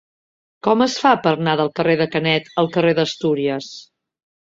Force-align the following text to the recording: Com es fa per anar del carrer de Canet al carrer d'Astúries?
Com 0.67 0.79
es 0.85 0.95
fa 1.01 1.09
per 1.25 1.33
anar 1.39 1.53
del 1.61 1.69
carrer 1.79 1.95
de 1.99 2.07
Canet 2.15 2.49
al 2.63 2.71
carrer 2.79 2.95
d'Astúries? 3.01 3.69